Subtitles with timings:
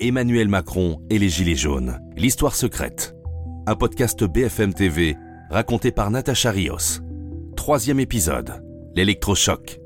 [0.00, 2.00] Emmanuel Macron et les Gilets jaunes.
[2.16, 3.14] L'histoire secrète.
[3.66, 5.16] Un podcast BFM TV
[5.50, 7.00] raconté par Natacha Rios.
[7.56, 8.62] Troisième épisode.
[8.96, 9.80] L'électrochoc.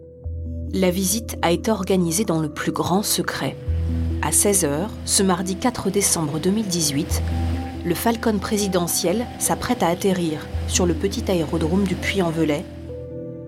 [0.72, 3.56] La visite a été organisée dans le plus grand secret.
[4.22, 7.22] À 16h, ce mardi 4 décembre 2018,
[7.84, 12.64] le Falcon présidentiel s'apprête à atterrir sur le petit aérodrome du Puy-en-Velay,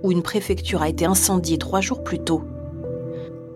[0.03, 2.43] où une préfecture a été incendiée trois jours plus tôt.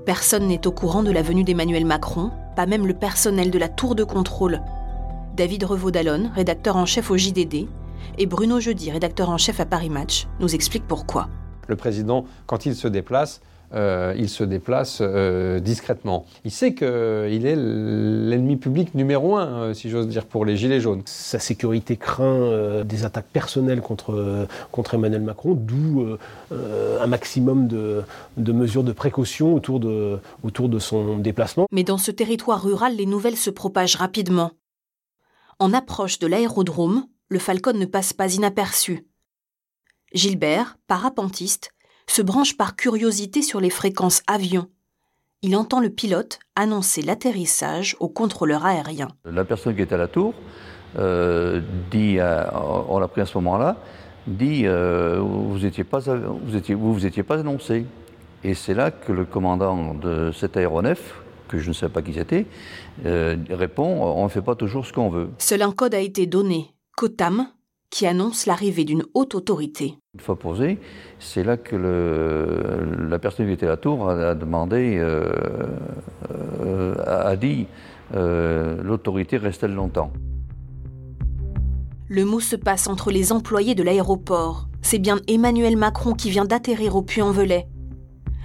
[0.07, 3.69] Personne n'est au courant de la venue d'Emmanuel Macron, pas même le personnel de la
[3.69, 4.61] tour de contrôle.
[5.37, 7.67] David Revaud-Dallon, rédacteur en chef au JDD,
[8.19, 11.29] et Bruno Jeudi, rédacteur en chef à Paris Match, nous expliquent pourquoi.
[11.69, 13.41] Le président, quand il se déplace,
[13.75, 16.27] euh, il se déplace euh, discrètement.
[16.45, 20.81] Il sait qu'il est l'ennemi public numéro un, euh, si j'ose dire, pour les Gilets
[20.81, 21.03] jaunes.
[21.07, 26.07] Sa sécurité craint des attaques personnelles contre, contre Emmanuel Macron, d'où
[26.51, 28.03] un maximum de,
[28.37, 31.67] de, mesures de précaution autour de, autour de son déplacement.
[31.71, 34.53] Mais dans ce territoire rural, les nouvelles se propagent rapidement.
[35.59, 39.07] En approche de l'aérodrome, le Falcon ne passe pas inaperçu.
[40.15, 41.72] Gilbert, parapentiste,
[42.07, 44.69] se branche par curiosité sur les fréquences avions.
[45.43, 49.09] Il entend le pilote annoncer l'atterrissage au contrôleur aérien.
[49.25, 50.35] La personne qui est à la tour
[50.99, 52.19] euh, dit,
[52.89, 53.77] on l'a pris à ce moment-là,
[54.27, 57.87] dit euh, vous n'étiez pas, vous étiez, vous, vous étiez pas annoncé.
[58.45, 61.15] Et c'est là que le commandant de cet aéronef,
[61.49, 62.47] que je ne sais pas qui c'était,
[63.07, 65.31] euh, répond on ne fait pas toujours ce qu'on veut.
[65.39, 67.47] Seul un code a été donné, COTAM,
[67.93, 69.99] qui annonce l'arrivée d'une haute autorité.
[70.15, 70.79] Une fois posé,
[71.21, 75.31] c'est là que le, la personne qui était à la tour a, demandé, euh,
[76.65, 77.67] euh, a dit
[78.15, 80.11] euh, l'autorité reste-t-elle longtemps?
[82.09, 84.69] Le mot se passe entre les employés de l'aéroport.
[84.81, 87.69] C'est bien Emmanuel Macron qui vient d'atterrir au Puy-en-Velay.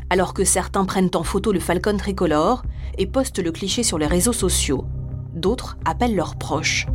[0.09, 2.63] Alors que certains prennent en photo le Falcon tricolore
[2.97, 4.85] et postent le cliché sur les réseaux sociaux,
[5.33, 6.85] d'autres appellent leurs proches.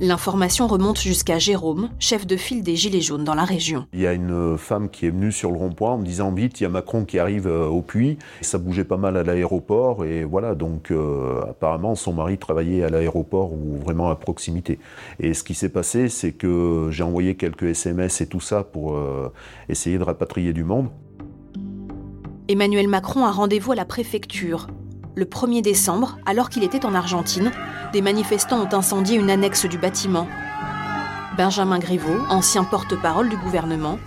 [0.00, 3.86] L'information remonte jusqu'à Jérôme, chef de file des Gilets jaunes dans la région.
[3.92, 6.60] Il y a une femme qui est venue sur le rond-point en me disant vite,
[6.60, 8.16] il y a Macron qui arrive euh, au puits.
[8.40, 12.90] Ça bougeait pas mal à l'aéroport et voilà, donc euh, apparemment son mari travaillait à
[12.90, 14.78] l'aéroport ou vraiment à proximité.
[15.18, 18.94] Et ce qui s'est passé, c'est que j'ai envoyé quelques SMS et tout ça pour
[18.94, 19.32] euh,
[19.68, 20.90] essayer de rapatrier du monde.
[22.46, 24.68] Emmanuel Macron a rendez-vous à la préfecture
[25.18, 27.50] le 1er décembre, alors qu'il était en Argentine,
[27.92, 30.28] des manifestants ont incendié une annexe du bâtiment.
[31.36, 33.98] Benjamin Griveaux, ancien porte-parole du gouvernement,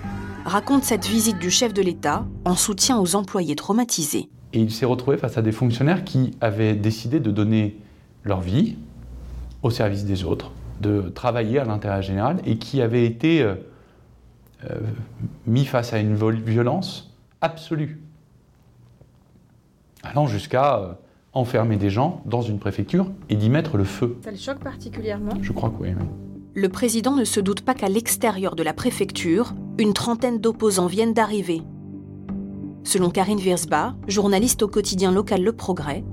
[0.46, 4.30] raconte cette visite du chef de l'État en soutien aux employés traumatisés.
[4.54, 7.78] Et il s'est retrouvé face à des fonctionnaires qui avaient décidé de donner
[8.24, 8.78] leur vie
[9.64, 13.56] au service des autres, de travailler à l'intérêt général et qui avaient été euh,
[14.70, 14.80] euh,
[15.46, 18.00] mis face à une violence absolue
[20.04, 20.94] allant jusqu'à euh,
[21.34, 24.18] enfermer des gens dans une préfecture et d'y mettre le feu.
[24.24, 25.90] Ça le choque particulièrement Je crois que oui.
[26.54, 31.14] Le président ne se doute pas qu'à l'extérieur de la préfecture, une trentaine d'opposants viennent
[31.14, 31.62] d'arriver.
[32.84, 36.04] Selon Karine Wiersba, journaliste au quotidien local Le Progrès,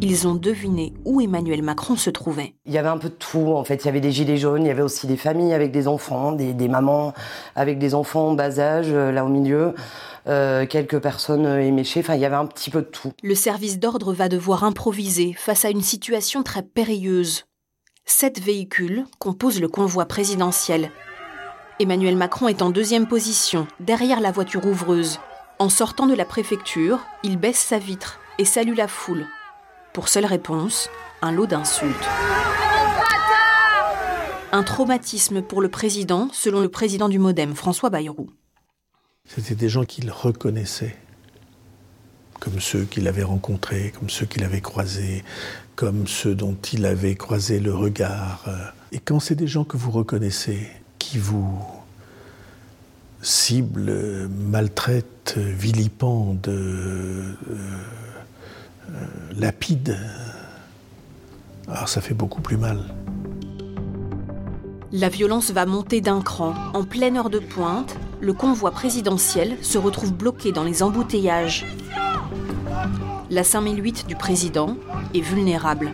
[0.00, 2.54] ils ont deviné où Emmanuel Macron se trouvait.
[2.66, 3.82] Il y avait un peu de tout, en fait.
[3.82, 6.32] Il y avait des gilets jaunes, il y avait aussi des familles avec des enfants,
[6.32, 7.14] des, des mamans
[7.56, 9.74] avec des enfants en bas âge, euh, là au milieu.
[10.26, 13.12] Euh, quelques personnes éméchées, enfin il y avait un petit peu de tout.
[13.22, 17.44] Le service d'ordre va devoir improviser face à une situation très périlleuse.
[18.04, 20.90] Sept véhicules composent le convoi présidentiel.
[21.80, 25.18] Emmanuel Macron est en deuxième position, derrière la voiture ouvreuse.
[25.58, 29.26] En sortant de la préfecture, il baisse sa vitre et salue la foule.
[29.98, 30.90] Pour seule réponse,
[31.22, 31.92] un lot d'insultes.
[34.52, 38.30] Un traumatisme pour le président, selon le président du Modem, François Bayrou.
[39.24, 40.94] C'était des gens qu'il reconnaissait,
[42.38, 45.24] comme ceux qu'il avait rencontrés, comme ceux qu'il avait croisés,
[45.74, 48.48] comme ceux dont il avait croisé le regard.
[48.92, 50.68] Et quand c'est des gens que vous reconnaissez,
[51.00, 51.60] qui vous
[53.20, 57.34] ciblent, maltraitent, vilipendent, euh,
[58.88, 59.06] euh,
[59.38, 59.94] lapident,
[61.68, 62.94] alors ça fait beaucoup plus mal.
[64.90, 66.54] La violence va monter d'un cran.
[66.72, 71.66] En pleine heure de pointe, le convoi présidentiel se retrouve bloqué dans les embouteillages.
[73.30, 74.78] La 5008 du président
[75.12, 75.92] est vulnérable.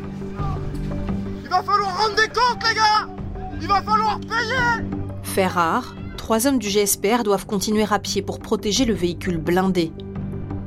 [1.42, 3.08] Il va falloir rendre des comptes, les gars
[3.60, 4.86] Il va falloir payer
[5.24, 9.90] Fait rare, trois hommes du GSPR doivent continuer à pied pour protéger le véhicule blindé.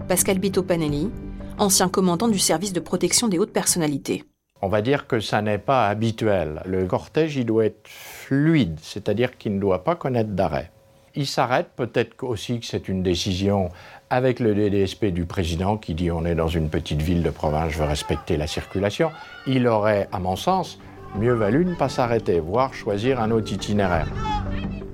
[0.09, 1.09] Pascal Bito Panelli,
[1.57, 4.24] ancien commandant du service de protection des hautes personnalités.
[4.62, 6.63] On va dire que ça n'est pas habituel.
[6.65, 10.71] Le cortège, il doit être fluide, c'est-à-dire qu'il ne doit pas connaître d'arrêt.
[11.15, 13.69] il s'arrête, peut-être aussi que c'est une décision
[14.09, 17.74] avec le DDSP du président qui dit on est dans une petite ville de province,
[17.74, 19.12] je veux respecter la circulation.
[19.45, 20.80] Il aurait, à mon sens,
[21.15, 24.07] mieux valu ne pas s'arrêter, voire choisir un autre itinéraire.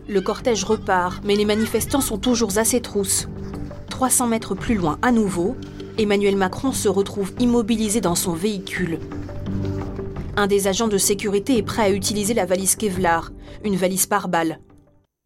[0.08, 3.30] Le cortège repart, mais les manifestants sont toujours à ses trousses.
[3.90, 5.56] 300 mètres plus loin, à nouveau,
[5.98, 9.00] Emmanuel Macron se retrouve immobilisé dans son véhicule.
[10.36, 13.32] Un des agents de sécurité est prêt à utiliser la valise Kevlar,
[13.64, 14.60] une valise par balle.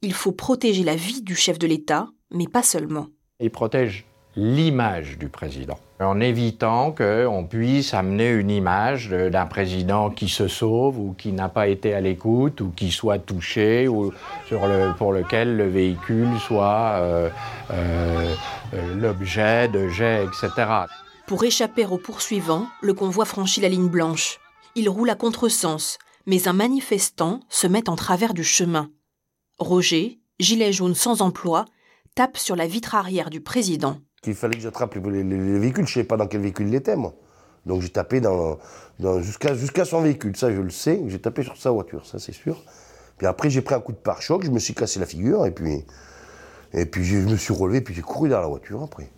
[0.02, 3.08] Il faut protéger la vie du chef de l'État, mais pas seulement.
[3.40, 4.06] Il protège
[4.38, 11.00] l'image du président, en évitant qu'on puisse amener une image d'un président qui se sauve
[11.00, 14.14] ou qui n'a pas été à l'écoute ou qui soit touché ou
[14.98, 17.30] pour lequel le véhicule soit euh,
[17.74, 18.36] euh,
[18.96, 20.70] l'objet de jets, etc.
[21.26, 24.40] Pour échapper aux poursuivants, le convoi franchit la ligne blanche.
[24.76, 25.98] Il roule à contresens,
[26.28, 28.92] mais un manifestant se met en travers du chemin.
[29.58, 31.66] Roger, gilet jaune sans emploi,
[32.14, 33.98] tape sur la vitre arrière du président.
[34.28, 36.96] Il fallait que j'attrape les, véhicules, je ne savais pas dans quel véhicule il était,
[36.96, 37.14] moi.
[37.66, 38.58] Donc j'ai tapé dans,
[39.22, 42.64] jusqu'à son véhicule, ça je le sais, j'ai tapé sur sa voiture, ça c'est sûr.
[43.18, 45.52] Puis après j'ai pris un coup de pare-choc, je me suis cassé la figure, et
[45.52, 45.84] puis,
[46.74, 49.10] et puis je me suis relevé, puis j'ai couru dans la voiture après.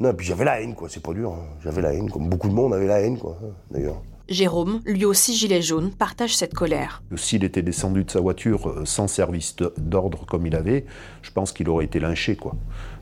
[0.00, 1.32] Non, et puis j'avais la haine, quoi, c'est pas dur.
[1.32, 1.56] Hein.
[1.64, 4.00] J'avais la haine, comme beaucoup de monde avait la haine, quoi, hein, d'ailleurs.
[4.28, 7.02] Jérôme, lui aussi gilet jaune, partage cette colère.
[7.16, 10.84] S'il était descendu de sa voiture euh, sans service d'ordre comme il avait,
[11.22, 12.36] je pense qu'il aurait été lynché.
[12.36, 12.54] Quoi.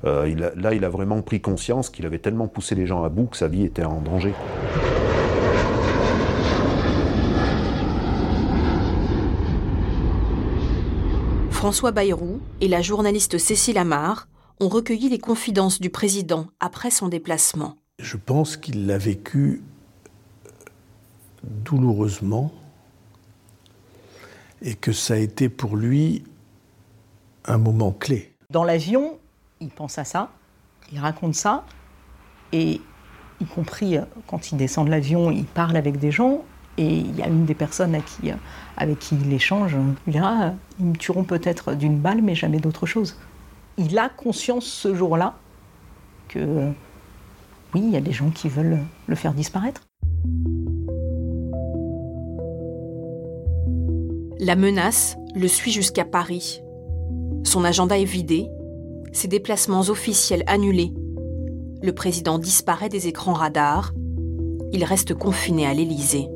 [0.05, 3.27] Euh, là, il a vraiment pris conscience qu'il avait tellement poussé les gens à bout
[3.27, 4.35] que sa vie était en danger.
[11.51, 14.29] François Bayrou et la journaliste Cécile Amar
[14.61, 17.75] ont recueilli les confidences du président après son déplacement.
[17.99, 19.63] Je pense qu'il l'a vécu
[21.65, 22.53] douloureusement
[24.63, 26.25] et que ça a été pour lui
[27.45, 28.35] un moment clé.
[28.51, 29.19] Dans l'avion,
[29.61, 30.31] il pense à ça,
[30.93, 31.65] il raconte ça,
[32.53, 32.81] et
[33.41, 36.43] y compris euh, quand il descend de l'avion, il parle avec des gens,
[36.79, 38.35] et il y a une des personnes euh,
[38.77, 39.77] avec qui il échange,
[40.07, 43.19] il dira, ils me tueront peut-être d'une balle, mais jamais d'autre chose.
[43.79, 45.35] Il a conscience ce jour-là
[46.29, 46.71] que
[47.75, 49.83] oui, il y a des gens qui veulent le faire disparaître.
[54.39, 56.61] La menace le suit jusqu'à Paris.
[57.43, 58.51] Son agenda est vidé,
[59.13, 60.93] ses déplacements officiels annulés.
[61.83, 63.95] Le président disparaît des écrans radars.
[64.73, 66.29] Il reste confiné à l'Élysée.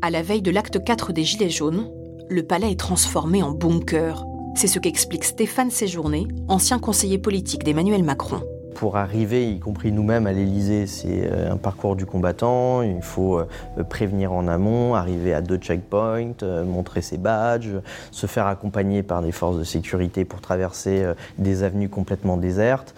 [0.00, 1.90] À la veille de l'acte 4 des Gilets jaunes,
[2.28, 4.24] le palais est transformé en bunker.
[4.54, 8.42] C'est ce qu'explique Stéphane Séjourné, ancien conseiller politique d'Emmanuel Macron
[8.78, 12.82] pour arriver, y compris nous-mêmes à l'Elysée, c'est euh, un parcours du combattant.
[12.82, 17.72] Il faut euh, prévenir en amont, arriver à deux checkpoints, euh, montrer ses badges,
[18.12, 21.04] se faire accompagner par des forces de sécurité pour traverser
[21.38, 22.94] des avenues complètement désertes.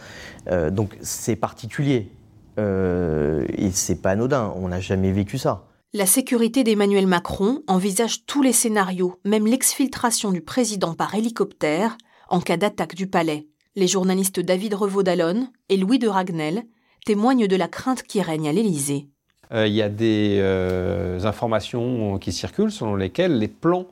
[0.71, 2.11] Donc c'est particulier
[2.59, 4.53] et c'est pas anodin.
[4.57, 5.65] On n'a jamais vécu ça.
[5.95, 11.97] La sécurité d'Emmanuel Macron envisage tous les scénarios, même l'exfiltration du président par hélicoptère
[12.29, 13.50] en cas d'attaque du palais.
[13.77, 16.65] Les journalistes David Revaud-Dallon et Louis de Ragnel
[17.07, 19.07] témoignent de la crainte qui règne à l'Élysée.
[19.53, 23.87] Euh, il y a des euh, informations qui circulent selon lesquelles les plans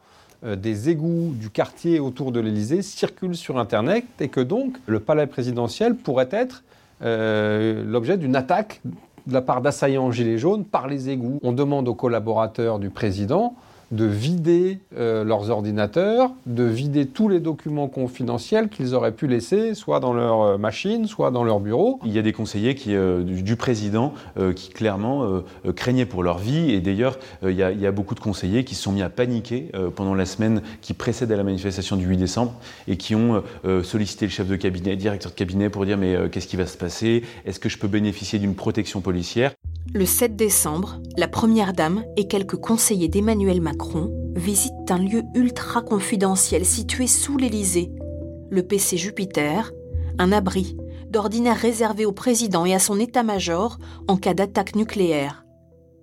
[0.45, 4.99] euh, des égouts du quartier autour de l'Élysée circulent sur Internet et que donc le
[4.99, 6.65] palais présidentiel pourrait être
[7.01, 8.81] l'objet d'une attaque
[9.29, 11.39] de la part d'assaillants gilets jaunes par les égouts.
[11.45, 13.55] On demande aux collaborateurs du président
[13.91, 19.75] de vider euh, leurs ordinateurs, de vider tous les documents confidentiels qu'ils auraient pu laisser,
[19.75, 21.99] soit dans leur euh, machine, soit dans leur bureau.
[22.05, 24.13] Il y a des conseillers qui, euh, du, président
[24.55, 25.43] qui clairement
[25.75, 28.93] craignaient pour leur vie, et d'ailleurs, il, y a beaucoup de conseillers qui se sont
[28.93, 32.55] mis à paniquer pendant la semaine qui précède à la manifestation du 8 décembre,
[32.87, 33.43] et qui ont
[33.83, 36.67] sollicité le chef de cabinet, le directeur de cabinet, pour dire mais qu'est-ce qui va
[36.67, 37.25] se passer?
[37.45, 39.53] Est-ce que je peux bénéficier d'une protection policière?
[39.95, 45.83] Le 7 décembre, la Première Dame et quelques conseillers d'Emmanuel Macron visitent un lieu ultra
[45.83, 47.91] confidentiel situé sous l'Élysée,
[48.51, 49.73] le PC Jupiter,
[50.19, 50.77] un abri
[51.09, 53.79] d'ordinaire réservé au président et à son état-major
[54.09, 55.47] en cas d'attaque nucléaire.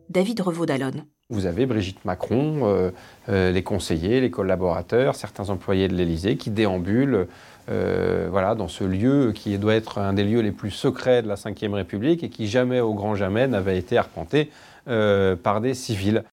[0.10, 1.06] David Revaud-Dallon.
[1.30, 2.92] Vous avez Brigitte Macron, euh,
[3.30, 7.28] euh, les conseillers, les collaborateurs, certains employés de l'Élysée qui déambulent
[7.70, 11.28] euh, voilà, dans ce lieu qui doit être un des lieux les plus secrets de
[11.28, 14.52] la Ve République et qui jamais au grand jamais n'avait été arpenté
[14.88, 16.24] euh, par des civils.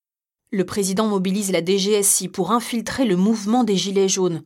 [0.51, 4.43] Le président mobilise la DGSI pour infiltrer le mouvement des Gilets jaunes.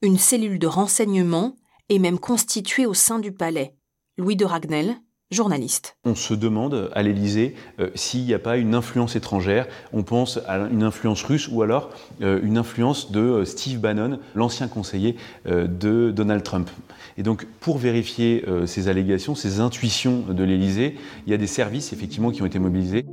[0.00, 1.56] Une cellule de renseignement
[1.88, 3.74] est même constituée au sein du palais.
[4.16, 4.96] Louis de Ragnel,
[5.32, 5.96] journaliste.
[6.04, 9.66] On se demande à l'Élysée euh, s'il n'y a pas une influence étrangère.
[9.92, 14.18] On pense à une influence russe ou alors euh, une influence de euh, Steve Bannon,
[14.34, 16.70] l'ancien conseiller de Donald Trump.
[17.16, 20.96] Et donc, pour vérifier ces allégations, ces intuitions de l'Élysée,
[21.26, 23.04] il y a des services effectivement qui ont été mobilisés.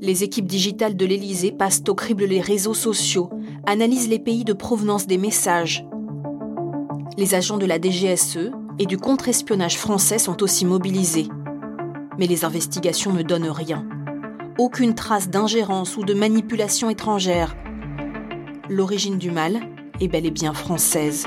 [0.00, 3.30] Les équipes digitales de l'Élysée passent au crible les réseaux sociaux,
[3.66, 5.84] analysent les pays de provenance des messages.
[7.16, 11.28] Les agents de la DGSE et du contre-espionnage français sont aussi mobilisés.
[12.18, 13.86] Mais les investigations ne donnent rien.
[14.58, 17.56] Aucune trace d'ingérence ou de manipulation étrangère.
[18.68, 19.60] L'origine du mal
[20.00, 21.26] est bel et bien française.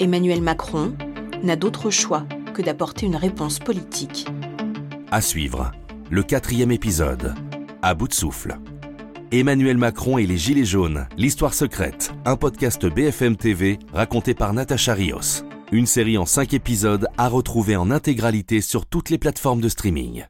[0.00, 0.94] Emmanuel Macron
[1.42, 2.24] n'a d'autre choix
[2.54, 4.26] que d'apporter une réponse politique.
[5.10, 5.72] À suivre,
[6.10, 7.34] le quatrième épisode,
[7.82, 8.58] à bout de souffle.
[9.30, 14.94] Emmanuel Macron et les Gilets jaunes, l'histoire secrète, un podcast BFM TV raconté par Natacha
[14.94, 15.47] Rios.
[15.70, 20.24] Une série en 5 épisodes à retrouver en intégralité sur toutes les plateformes de streaming.